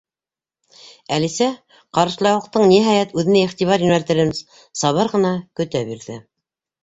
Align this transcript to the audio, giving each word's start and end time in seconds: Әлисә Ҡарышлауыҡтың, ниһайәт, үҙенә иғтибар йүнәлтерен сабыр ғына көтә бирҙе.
Әлисә 1.17 1.49
Ҡарышлауыҡтың, 1.97 2.65
ниһайәт, 2.71 3.13
үҙенә 3.23 3.43
иғтибар 3.49 3.85
йүнәлтерен 3.85 4.33
сабыр 4.81 5.11
ғына 5.17 5.35
көтә 5.61 5.85
бирҙе. 5.91 6.17